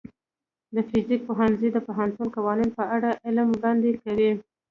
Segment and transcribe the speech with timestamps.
[0.75, 4.31] د فزیک پوهنځی د طبیعي قوانینو په اړه علم وړاندې کوي.